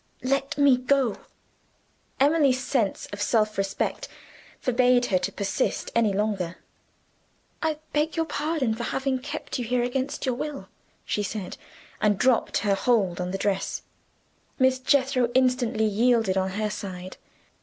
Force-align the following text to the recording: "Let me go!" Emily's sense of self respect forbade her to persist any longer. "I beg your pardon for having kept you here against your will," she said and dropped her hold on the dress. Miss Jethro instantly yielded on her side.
"Let 0.23 0.57
me 0.57 0.77
go!" 0.77 1.15
Emily's 2.19 2.59
sense 2.63 3.05
of 3.13 3.21
self 3.21 3.55
respect 3.55 4.07
forbade 4.59 5.05
her 5.05 5.19
to 5.19 5.31
persist 5.31 5.91
any 5.93 6.11
longer. 6.11 6.55
"I 7.61 7.77
beg 7.93 8.15
your 8.15 8.25
pardon 8.25 8.73
for 8.73 8.81
having 8.81 9.19
kept 9.19 9.59
you 9.59 9.65
here 9.65 9.83
against 9.83 10.25
your 10.25 10.33
will," 10.33 10.69
she 11.05 11.21
said 11.21 11.55
and 12.01 12.17
dropped 12.17 12.57
her 12.65 12.73
hold 12.73 13.21
on 13.21 13.29
the 13.29 13.37
dress. 13.37 13.83
Miss 14.57 14.79
Jethro 14.79 15.29
instantly 15.35 15.85
yielded 15.85 16.35
on 16.35 16.49
her 16.57 16.71
side. 16.71 17.17